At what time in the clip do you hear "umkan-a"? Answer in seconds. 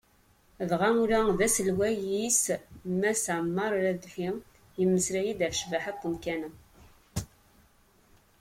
6.07-6.49